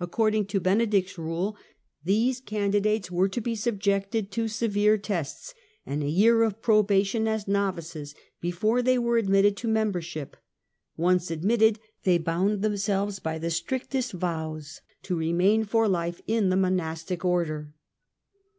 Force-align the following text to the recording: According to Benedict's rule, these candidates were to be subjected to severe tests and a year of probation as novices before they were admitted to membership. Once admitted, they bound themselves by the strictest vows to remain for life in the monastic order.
According 0.00 0.46
to 0.46 0.60
Benedict's 0.60 1.18
rule, 1.18 1.58
these 2.02 2.40
candidates 2.40 3.10
were 3.10 3.28
to 3.28 3.38
be 3.42 3.54
subjected 3.54 4.30
to 4.30 4.48
severe 4.48 4.96
tests 4.96 5.52
and 5.84 6.02
a 6.02 6.08
year 6.08 6.42
of 6.42 6.62
probation 6.62 7.28
as 7.28 7.46
novices 7.46 8.14
before 8.40 8.80
they 8.80 8.96
were 8.98 9.18
admitted 9.18 9.54
to 9.58 9.68
membership. 9.68 10.38
Once 10.96 11.30
admitted, 11.30 11.78
they 12.04 12.16
bound 12.16 12.62
themselves 12.62 13.18
by 13.18 13.36
the 13.38 13.50
strictest 13.50 14.12
vows 14.12 14.80
to 15.02 15.16
remain 15.18 15.64
for 15.66 15.86
life 15.86 16.22
in 16.26 16.48
the 16.48 16.56
monastic 16.56 17.22
order. 17.22 17.74